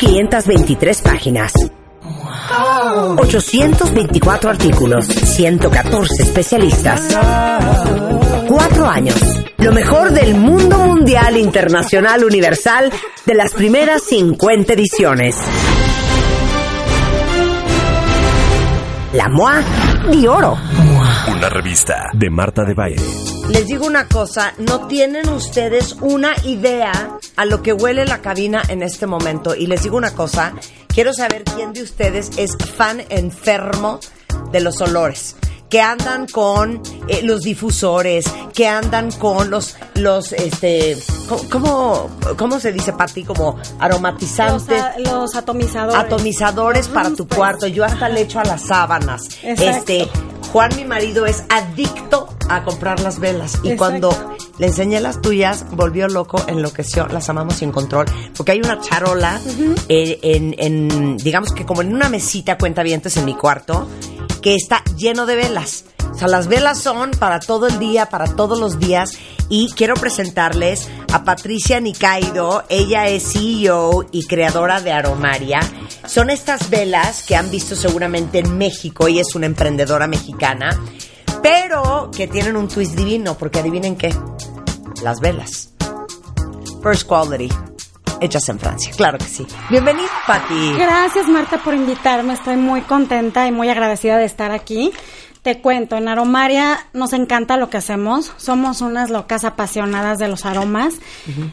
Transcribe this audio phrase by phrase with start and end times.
[0.00, 1.52] 1523 páginas.
[3.18, 7.16] 824 artículos, 114 especialistas.
[8.48, 9.20] Cuatro años.
[9.58, 12.90] Lo mejor del mundo mundial, internacional, universal,
[13.26, 15.36] de las primeras 50 ediciones.
[19.12, 19.62] La MOA
[20.10, 20.56] de Oro.
[21.36, 23.29] Una revista de Marta de Baile.
[23.50, 28.62] Les digo una cosa, no tienen ustedes una idea a lo que huele la cabina
[28.68, 29.56] en este momento.
[29.56, 30.54] Y les digo una cosa,
[30.86, 33.98] quiero saber quién de ustedes es fan enfermo
[34.52, 35.34] de los olores
[35.70, 40.98] que andan con eh, los difusores, que andan con los, los, este,
[41.48, 43.24] ¿cómo, cómo se dice, Pati?
[43.24, 44.82] Como aromatizantes.
[44.98, 45.98] Los, los atomizadores.
[45.98, 47.68] Atomizadores para tu cuarto.
[47.68, 49.28] Yo hasta le echo a las sábanas.
[49.42, 50.08] Este,
[50.52, 53.60] Juan, mi marido, es adicto a comprar las velas.
[53.62, 54.10] Y cuando
[54.58, 58.06] le enseñé las tuyas, volvió loco, enloqueció, las amamos sin control.
[58.36, 59.40] Porque hay una charola
[59.88, 63.86] eh, en, en, digamos que como en una mesita cuenta vientes en mi cuarto
[64.40, 65.84] que está lleno de velas.
[66.12, 69.12] O sea, las velas son para todo el día, para todos los días.
[69.48, 72.64] Y quiero presentarles a Patricia Nicaido.
[72.68, 75.60] Ella es CEO y creadora de Aromaria.
[76.06, 79.06] Son estas velas que han visto seguramente en México.
[79.06, 80.78] Ella es una emprendedora mexicana.
[81.42, 84.14] Pero que tienen un twist divino, porque adivinen qué.
[85.02, 85.70] Las velas.
[86.82, 87.48] First quality
[88.20, 88.92] hechas en Francia.
[88.96, 89.46] Claro que sí.
[89.70, 90.74] Bienvenida, Pati.
[90.76, 92.34] Gracias, Marta, por invitarme.
[92.34, 94.92] Estoy muy contenta y muy agradecida de estar aquí.
[95.42, 98.30] Te cuento, en Aromaria nos encanta lo que hacemos.
[98.36, 100.94] Somos unas locas apasionadas de los aromas.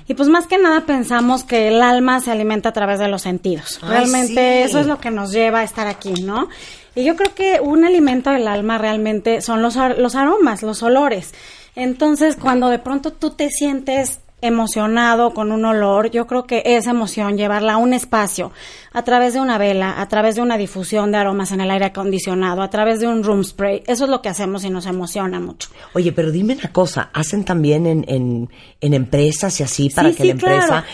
[0.07, 3.21] Y pues más que nada pensamos que el alma se alimenta a través de los
[3.21, 3.79] sentidos.
[3.81, 6.49] realmente eso es lo que nos lleva a estar aquí, ¿no?
[6.95, 11.33] Y yo creo que un alimento del alma realmente son los, los aromas, los olores.
[11.75, 16.91] Entonces, cuando de pronto tú te sientes emocionado con un olor, yo creo que esa
[16.91, 18.51] emoción, llevarla a un espacio,
[18.93, 21.85] a través de una vela, a través de una difusión de aromas en el aire
[21.85, 25.39] acondicionado, a través de un room spray, eso es lo que hacemos y nos emociona
[25.39, 25.69] mucho.
[25.93, 28.49] Oye, pero dime una cosa, ¿hacen también en, en,
[28.79, 30.85] en empresas y así para que la empresa...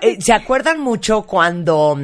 [0.00, 1.98] Eh, ¿Se acuerdan mucho cuando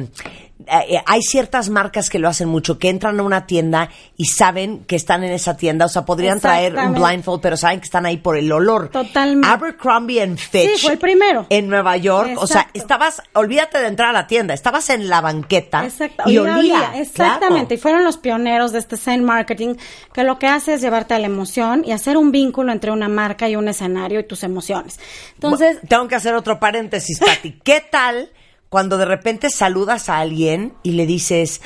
[0.67, 4.85] eh, hay ciertas marcas que lo hacen mucho, que entran a una tienda y saben
[4.85, 8.05] que están en esa tienda, o sea, podrían traer un blindfold, pero saben que están
[8.05, 8.89] ahí por el olor.
[8.89, 9.47] Totalmente.
[9.47, 10.75] Abercrombie and Fitch.
[10.75, 11.45] Sí, fue el primero.
[11.49, 15.21] En Nueva York, o sea, estabas, olvídate de entrar a la tienda, estabas en la
[15.21, 15.85] banqueta
[16.25, 16.93] y olía.
[16.95, 19.75] Exactamente, y fueron los pioneros de este Zen Marketing,
[20.13, 23.09] que lo que hace es llevarte a la emoción y hacer un vínculo entre una
[23.09, 24.99] marca y un escenario y tus emociones.
[25.35, 27.59] Entonces, tengo que hacer otro paréntesis, Pati.
[27.63, 28.29] ¿Qué tal?
[28.73, 31.61] Cuando de repente saludas a alguien y le dices,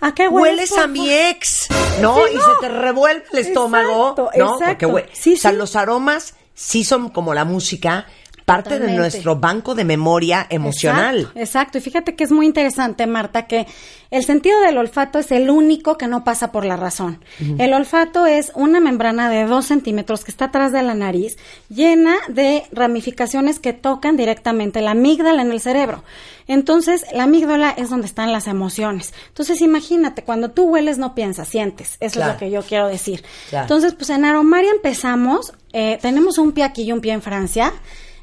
[0.00, 0.76] ¿A qué hueles?
[0.76, 1.68] a mi ex?
[2.00, 2.18] ¿No?
[2.26, 4.16] Y se te revuelve el estómago.
[4.36, 4.58] ¿No?
[4.58, 8.08] Porque, o sea, los aromas sí son como la música,
[8.46, 11.30] parte de nuestro banco de memoria emocional.
[11.34, 13.66] Exacto, y fíjate que es muy interesante, Marta, que
[14.12, 17.18] el sentido del olfato es el único que no pasa por la razón.
[17.58, 21.36] El olfato es una membrana de dos centímetros que está atrás de la nariz,
[21.68, 26.04] llena de ramificaciones que tocan directamente la amígdala en el cerebro.
[26.46, 29.12] Entonces, la amígdala es donde están las emociones.
[29.26, 31.96] Entonces, imagínate, cuando tú hueles no piensas, sientes.
[31.98, 33.24] Eso es lo que yo quiero decir.
[33.50, 37.72] Entonces, pues en Aromaria empezamos, eh, tenemos un pie aquí y un pie en Francia.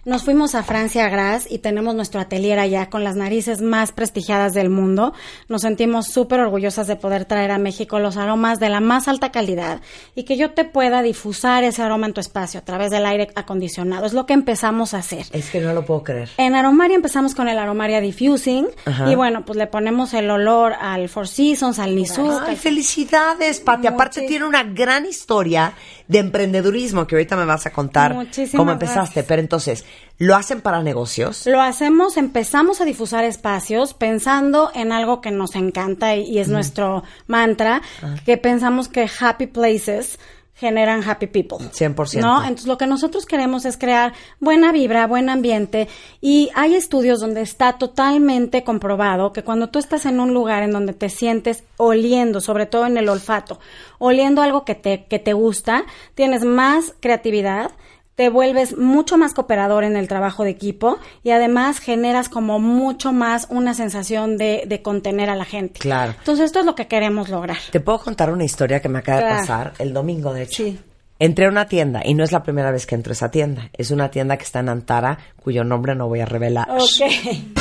[0.06, 4.54] Nos fuimos a Francia, Gras, y tenemos nuestro atelier allá con las narices más prestigiadas
[4.54, 5.14] del mundo.
[5.48, 9.32] Nos sentimos súper orgullosas de poder traer a México los aromas de la más alta
[9.32, 9.80] calidad
[10.14, 13.30] y que yo te pueda difusar ese aroma en tu espacio a través del aire
[13.36, 14.06] acondicionado.
[14.06, 15.26] Es lo que empezamos a hacer.
[15.32, 16.28] Es que no lo puedo creer.
[16.36, 18.68] En Aromaria empezamos con el Aromaria Diffusing
[19.10, 22.30] y bueno, pues le ponemos el olor al Four Seasons, al Nisu.
[22.46, 23.88] ¡Ay, felicidades, Pati!
[23.88, 25.76] Aparte tiene una gran historia
[26.10, 28.18] de emprendedurismo que ahorita me vas a contar
[28.54, 29.24] cómo empezaste.
[29.24, 29.86] Pero entonces,
[30.20, 31.46] ¿Lo hacen para negocios?
[31.48, 37.04] Lo hacemos, empezamos a difusar espacios pensando en algo que nos encanta y, es nuestro
[37.28, 38.16] mantra, ah.
[38.26, 40.20] que pensamos que happy places
[40.56, 41.58] generan happy people.
[41.58, 42.22] 100%.
[42.22, 42.42] ¿No?
[42.42, 45.90] Entonces lo que nosotros queremos es crear buena vibra, buen ambiente
[46.22, 50.72] y hay estudios donde está totalmente comprobado que cuando tú estás en un lugar en
[50.72, 53.60] donde te sientes oliendo, sobre todo en el olfato,
[53.98, 55.84] oliendo algo que te, que te gusta,
[56.16, 57.72] tienes más creatividad,
[58.16, 63.12] te vuelves mucho más cooperador en el trabajo de equipo y además generas como mucho
[63.12, 65.80] más una sensación de, de contener a la gente.
[65.80, 66.14] Claro.
[66.20, 67.58] Entonces esto es lo que queremos lograr.
[67.72, 70.64] Te puedo contar una historia que me acaba de pasar el domingo, de hecho.
[70.64, 70.80] Sí.
[71.20, 73.70] Entré a una tienda y no es la primera vez que entro a esa tienda.
[73.74, 76.68] Es una tienda que está en Antara, cuyo nombre no voy a revelar.
[76.70, 77.58] Ok.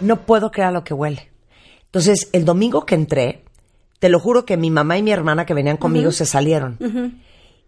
[0.00, 1.30] No puedo creer lo que huele.
[1.86, 3.44] Entonces, el domingo que entré,
[3.98, 6.78] te lo juro que mi mamá y mi hermana que venían conmigo se salieron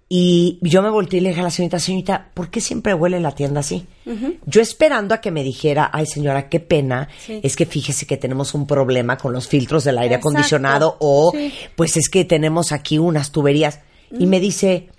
[0.08, 3.18] Y yo me volteé y le dije a la señorita, señorita, ¿por qué siempre huele
[3.18, 3.86] la tienda así?
[4.46, 7.40] Yo esperando a que me dijera, ay señora, qué pena, Sí.
[7.42, 10.28] es que fíjese que tenemos un problema con los filtros del aire Exacto.
[10.28, 11.52] acondicionado o Sí.
[11.74, 13.80] pues es que tenemos aquí unas tuberías.
[14.16, 14.90] Y me dice,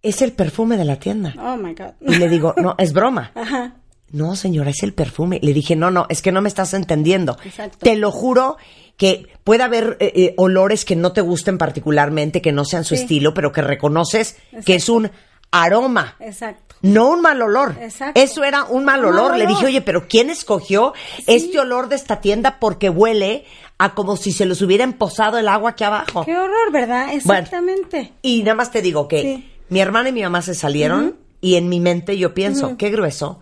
[0.00, 1.34] es el perfume de la tienda.
[1.38, 1.92] Oh my God.
[2.00, 3.32] Y le digo, no, es broma.
[3.34, 3.76] Ajá.
[4.12, 5.38] No, señora, es el perfume.
[5.42, 7.36] Le dije, no, no, es que no me estás entendiendo.
[7.44, 7.78] Exacto.
[7.80, 8.56] Te lo juro
[8.96, 12.94] que puede haber eh, eh, olores que no te gusten particularmente, que no sean su
[12.94, 13.02] Sí.
[13.02, 14.36] estilo, pero que reconoces
[14.66, 15.10] que es un
[15.50, 16.16] aroma.
[16.20, 16.76] Exacto.
[16.82, 17.76] No un mal olor.
[17.80, 18.20] Exacto.
[18.20, 19.36] Eso era un mal olor.
[19.36, 19.48] Le olor.
[19.48, 20.94] dije, oye, pero ¿quién escogió
[21.26, 22.58] este olor de esta tienda?
[22.58, 23.44] Porque huele
[23.78, 26.24] a como si se los hubieran posado el agua aquí abajo.
[26.24, 27.12] Qué horror, ¿verdad?
[27.14, 28.12] Exactamente.
[28.22, 29.50] Y nada más te digo que Sí.
[29.68, 33.40] mi hermana y mi mamá se salieron y en mi mente yo pienso, qué grueso,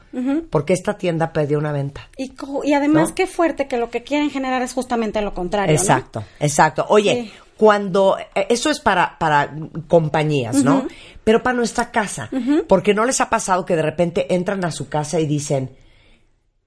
[0.50, 2.08] porque esta tienda perdió una venta.
[2.16, 2.32] Y,
[2.64, 3.14] y además, ¿No?
[3.14, 5.74] qué fuerte que lo que quieren generar es justamente lo contrario.
[5.76, 5.80] ¿no?
[5.80, 6.86] Exacto, exacto.
[6.88, 7.32] Oye, Sí.
[7.56, 9.54] cuando eh, eso es para para
[9.86, 10.88] compañías, ¿no?
[11.24, 12.30] Pero para nuestra casa,
[12.66, 15.76] porque no les ha pasado que de repente entran a su casa y dicen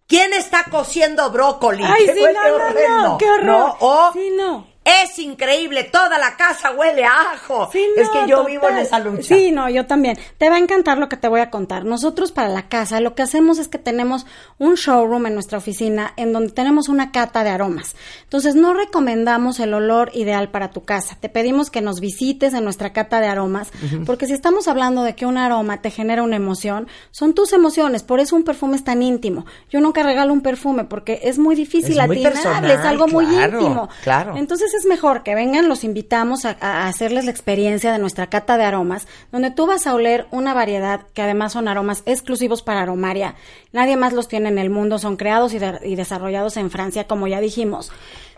[0.06, 1.84] ¿Quién está cociendo brócoli?
[1.84, 3.08] Ay, ¡Qué sí, no, no, horrendo!
[3.08, 3.72] no, qué horror.
[3.80, 4.68] O, Sí, no.
[4.86, 7.70] Es increíble, toda la casa huele a ajo.
[7.72, 8.52] Sí, es que yo total.
[8.52, 9.36] vivo en esa lucha.
[9.36, 10.18] Sí, no, yo también.
[10.38, 11.86] Te va a encantar lo que te voy a contar.
[11.86, 14.26] Nosotros para la casa lo que hacemos es que tenemos
[14.60, 17.96] un showroom en nuestra oficina en donde tenemos una cata de aromas.
[18.24, 21.18] Entonces no recomendamos el olor ideal para tu casa.
[21.20, 23.72] Te pedimos que nos visites en nuestra cata de aromas
[24.06, 28.04] porque si estamos hablando de que un aroma te genera una emoción, son tus emociones.
[28.04, 29.46] Por eso un perfume es tan íntimo.
[29.70, 33.26] Yo nunca regalo un perfume porque es muy difícil Es muy personal, es algo muy
[33.26, 33.88] íntimo.
[34.04, 34.36] claro.
[34.36, 38.64] Entonces es mejor que vengan, los invitamos a, hacerles la experiencia de nuestra cata de
[38.64, 43.36] aromas, donde tú vas a oler una variedad que además son aromas exclusivos para Aromaria.
[43.72, 47.28] Nadie más los tiene en el mundo, son creados y, y desarrollados en Francia, como
[47.28, 47.92] ya dijimos.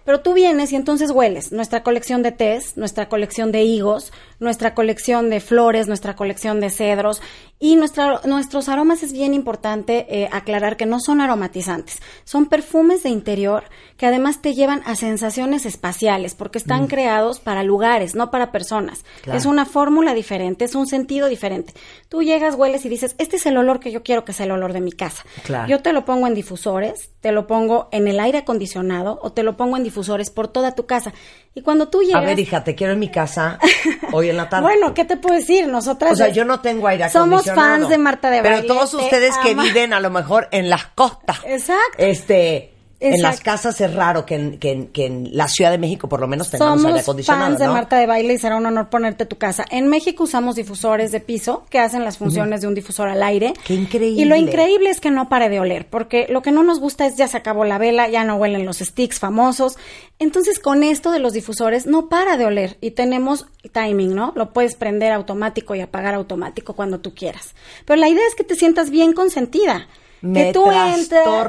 [0.05, 4.73] Pero tú vienes y entonces hueles nuestra colección de tés, nuestra colección de higos, nuestra
[4.73, 7.21] colección de flores, nuestra colección de cedros
[7.59, 13.03] y nuestra, nuestros aromas es bien importante eh, aclarar que no son aromatizantes, son perfumes
[13.03, 13.63] de interior
[13.97, 18.99] que además te llevan a sensaciones espaciales porque están creados para lugares, no para personas.
[18.99, 19.21] Mm.
[19.23, 19.39] Claro.
[19.39, 21.73] Es una fórmula diferente, es un sentido diferente.
[22.09, 24.51] Tú llegas, hueles y dices, este es el olor que yo quiero que sea el
[24.51, 25.23] olor de mi casa.
[25.43, 25.69] Claro.
[25.69, 29.43] Yo te lo pongo en difusores, te lo pongo en el aire acondicionado o te
[29.43, 31.13] lo pongo en difusores por toda tu casa.
[31.57, 32.21] Y cuando tú llegas...
[32.21, 33.57] A ver, hija, te quiero en mi casa
[34.11, 34.63] hoy en la tarde.
[34.63, 35.69] Bueno, ¿qué te puedo decir?
[35.69, 36.11] Nosotras...
[36.11, 38.97] O sea, yo no tengo aire Somos fans de Marta de Pero Baile, todos te
[38.97, 41.39] ustedes que viven a lo mejor en las costas.
[41.45, 41.95] Exacto.
[41.97, 45.77] Este, en las casas es raro que en, que, en, que en la Ciudad de
[45.77, 47.73] México por lo menos tengamos aire Somos acondicionado, fans de ¿no?
[47.73, 49.65] Marta de Baile y será un honor ponerte tu casa.
[49.69, 53.53] En México usamos difusores de piso que hacen las funciones de un difusor al aire.
[53.65, 54.21] ¡Qué increíble!
[54.21, 57.05] Y lo increíble es que no pare de oler, porque lo que no nos gusta
[57.05, 59.77] es ya se acabó la vela, ya no huelen los sticks famosos.
[60.17, 64.31] Entonces con esto de los difusores no para de oler y tenemos timing, ¿no?
[64.35, 67.55] Lo puedes prender automático y apagar automático cuando tú quieras.
[67.85, 69.87] Pero la idea es que te sientas bien consentida.
[70.25, 70.63] Me que tú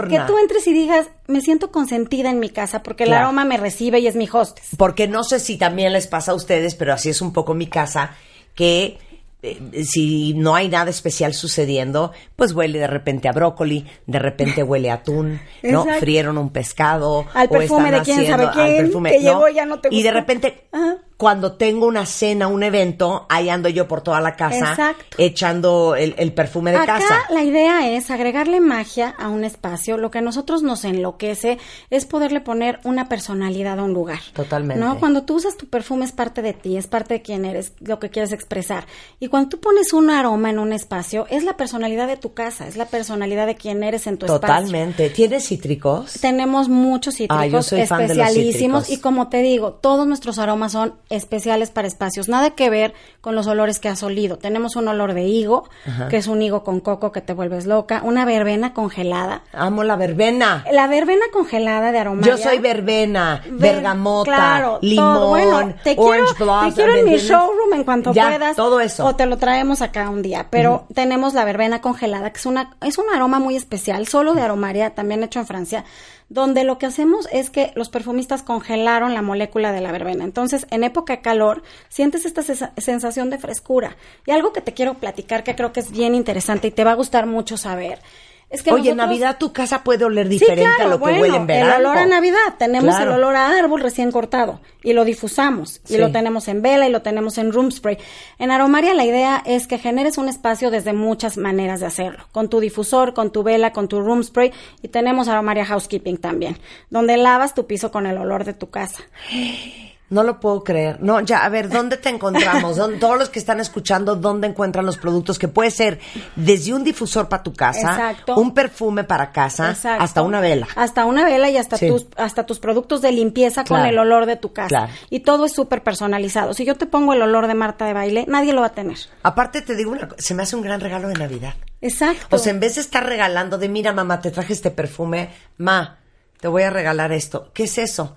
[0.09, 3.27] que tú entres y digas, me siento consentida en mi casa porque el Claro.
[3.27, 4.69] aroma me recibe y es mi hostess.
[4.77, 7.67] Porque no sé si también les pasa a ustedes, pero así es un poco mi
[7.69, 8.15] casa,
[8.55, 8.99] que
[9.43, 14.63] eh, si no hay nada especial sucediendo, pues huele de repente a brócoli, de repente
[14.63, 15.81] huele a atún, ¿no?
[15.83, 16.01] Exacto.
[16.01, 17.27] Frieron un pescado.
[17.35, 19.25] Al o perfume están de quién haciendo- sabe quién, perfume, que ¿no?
[19.25, 20.97] llegó ya no te Y de repente, Ajá.
[21.17, 25.17] Cuando tengo una cena, un evento, ahí ando yo por toda la casa Exacto.
[25.19, 27.21] echando el, el perfume de Acá casa.
[27.31, 29.97] la idea es agregarle magia a un espacio.
[29.97, 34.19] Lo que a nosotros nos enloquece es poderle poner una personalidad a un lugar.
[34.35, 34.83] Totalmente.
[34.85, 34.99] ¿No?
[34.99, 37.99] Cuando tú usas tu perfume es parte de ti, es parte de quién eres, lo
[37.99, 38.87] que quieres expresar.
[39.19, 42.67] Y cuando tú pones un aroma en un espacio, es la personalidad de tu casa,
[42.69, 44.41] es la personalidad de quién eres en tu espacio.
[44.41, 45.09] Totalmente.
[45.11, 46.13] ¿Tienes cítricos?
[46.21, 48.99] Tenemos muchos cítricos Ah, yo soy fan de los especialísimos cítricos.
[48.99, 53.35] y como te digo, todos nuestros aromas son especiales para espacios, nada que ver con
[53.35, 54.39] los olores que has olido.
[54.39, 55.69] Tenemos un olor de higo,
[56.11, 59.43] que es un higo con coco que te vuelves loca, una verbena congelada.
[59.53, 60.65] Amo la verbena.
[60.73, 62.35] La verbena congelada de aromaria.
[62.37, 65.29] Yo soy verbena, Ver- bergamota, claro, limón.
[65.29, 66.69] Bueno, te quiero, orange blossom.
[66.71, 68.57] te quiero en ¿me mi showroom en cuanto Ya, puedas.
[68.57, 69.05] todo eso.
[69.07, 70.47] O te lo traemos acá un día.
[70.51, 74.43] Pero tenemos la verbena congelada, que es una, es un aroma muy especial, solo de
[74.43, 75.85] aromaria, también hecho en Francia,
[76.29, 80.25] donde lo que hacemos es que los perfumistas congelaron la molécula de la verbena.
[80.25, 82.43] Entonces, en época de calor, sientes esta
[82.77, 83.97] sensación de frescura.
[84.27, 86.93] Y algo que te quiero platicar que creo que es bien interesante y te va
[86.93, 88.01] a gustar mucho saber.
[88.49, 90.99] Es que Oye, en nosotros- Navidad tu casa puede oler Sí, diferente claro, a lo
[91.05, 91.75] que huele en verano.
[91.75, 93.11] El olor a Navidad, tenemos Claro.
[93.11, 96.93] el olor a árbol recién cortado y lo difusamos y lo tenemos en vela y
[96.93, 97.99] lo tenemos en room spray.
[98.39, 102.49] En Aromaria la idea es que generes un espacio desde muchas maneras de hacerlo, con
[102.49, 106.57] tu difusor, con tu vela, con tu room spray y tenemos Aromaria Housekeeping también,
[106.89, 109.03] donde lavas tu piso con el olor de tu casa.
[110.09, 111.03] No lo puedo creer.
[111.03, 112.77] No, ya, a ver, ¿dónde te encontramos?
[112.77, 115.37] ¿Dónde- todos los que están escuchando, ¿dónde encuentran los productos?
[115.39, 115.99] Que puede ser
[116.37, 118.37] desde un difusor para tu casa, Exacto.
[118.37, 120.05] un perfume para casa, Exacto.
[120.05, 120.69] hasta una vela.
[120.77, 121.89] Hasta una vela y hasta Sí.
[121.89, 124.69] tus hasta tus productos de limpieza con el olor de tu casa.
[124.69, 124.93] Claro.
[125.11, 126.55] Y todo es súper personalizado.
[126.55, 128.99] Si yo te pongo el olor de Marta de baile, nadie lo va a tener.
[129.25, 131.55] Aparte te digo una cosa, se me hace un gran regalo de Navidad.
[131.81, 132.37] Exacto.
[132.37, 135.99] O sea, en vez de estar regalando de, mira mamá, te traje este perfume, ma,
[136.41, 137.51] te voy a regalar esto.
[137.53, 138.17] ¿Qué es eso?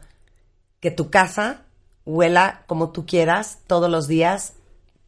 [0.80, 1.64] Que tu casa
[2.10, 4.54] huela como tú quieras todos los días,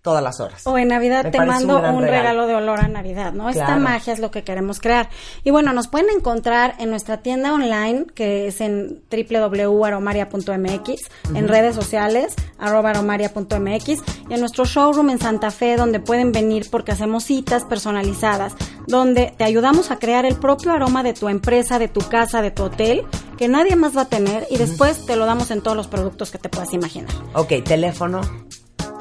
[0.01, 0.65] todas las horas.
[0.65, 2.48] O en Navidad Me te mando un, regalo.
[2.48, 3.50] de olor a Navidad, ¿no?
[3.50, 5.10] Esta magia es lo que queremos crear.
[5.43, 11.01] Y bueno, nos pueden encontrar en nuestra tienda online, que es en www.aromaria.mx,
[11.36, 16.67] en redes sociales, arroba aromaria.mx, y en nuestro showroom en Santa Fe, donde pueden venir
[16.72, 18.55] porque hacemos citas personalizadas,
[18.88, 22.50] donde te ayudamos a crear el propio aroma de tu empresa, de tu casa, de
[22.50, 23.05] tu hotel,
[23.38, 26.31] que nadie más va a tener, y después te lo damos en todos los productos
[26.31, 27.12] que te puedas imaginar.
[27.34, 28.22] Ok, teléfono.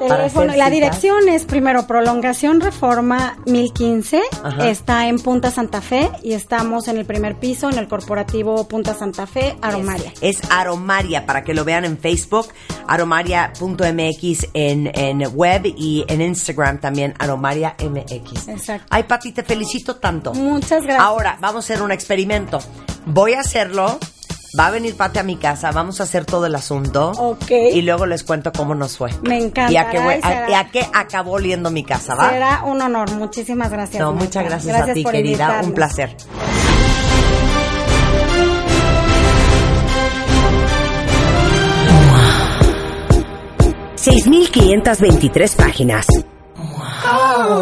[0.07, 4.69] Teléfono, la dirección es primero Prolongación Reforma 1015, Ajá.
[4.69, 8.93] está en Punta Santa Fe y estamos en el primer piso en el corporativo Punta
[8.93, 10.13] Santa Fe, Aromaria.
[10.21, 12.47] Es Aromaria, para que lo vean en Facebook,
[12.87, 18.47] aromaria.mx en, en web y en Instagram también, Aromaria MX.
[18.47, 18.87] Exacto.
[18.89, 20.33] Ay, Pati, te felicito tanto.
[20.33, 20.99] Muchas gracias.
[20.99, 22.59] Ahora, vamos a hacer un experimento.
[23.05, 23.99] Voy a hacerlo.
[24.59, 27.11] Va a venir Pati a mi casa, vamos a hacer todo el asunto.
[27.11, 27.49] Ok.
[27.73, 29.09] Y luego les cuento cómo nos fue.
[29.23, 31.83] Me encantará Y a qué, hue- y será- a- y a qué acabó oliendo mi
[31.85, 32.29] casa, ¿va?
[32.29, 34.01] Será un honor, muchísimas gracias.
[34.01, 34.25] No, Marta.
[34.25, 35.61] muchas gracias, a ti, por querida.
[35.63, 36.15] Un placer.
[44.21, 46.05] $6,523 páginas.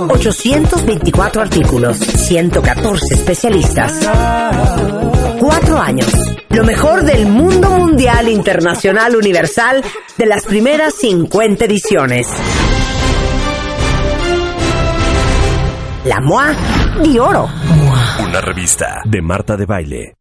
[0.09, 1.97] 824 artículos.
[1.97, 4.09] 114 especialistas.
[5.39, 6.11] Cuatro años.
[6.49, 9.83] Lo mejor del mundo mundial, internacional, universal
[10.17, 12.27] de las primeras 50 ediciones.
[16.05, 16.55] La MOA
[17.03, 17.47] de oro.
[18.23, 20.18] Una revista de Marta de Baile.